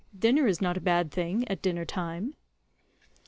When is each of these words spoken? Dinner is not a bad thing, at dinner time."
Dinner 0.17 0.47
is 0.47 0.61
not 0.61 0.77
a 0.77 0.81
bad 0.81 1.11
thing, 1.11 1.47
at 1.47 1.61
dinner 1.61 1.85
time." 1.85 2.33